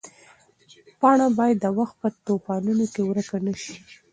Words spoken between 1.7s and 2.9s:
وخت په توپانونو